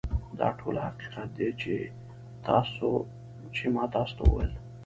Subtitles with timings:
[0.39, 1.73] دا ټول حقیقت دی چې
[3.75, 4.51] ما تاسو ته وویل